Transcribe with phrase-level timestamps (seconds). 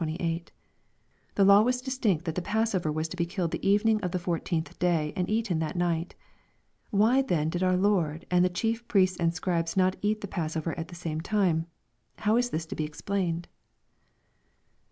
[1.35, 4.17] The law was distinct that the passover was to be killed the evening of the
[4.17, 6.15] fourteenth day, and eaten that night.
[6.89, 10.73] Why then did our Lord and the chie: priests and Scribes not eat the passover
[10.75, 11.67] at the same time?
[12.17, 13.47] How is this to be explained